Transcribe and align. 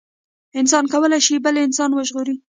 انسان 0.59 0.85
کولي 0.93 1.19
شي 1.27 1.35
بل 1.45 1.55
انسان 1.65 1.91
وژغوري 1.93 2.35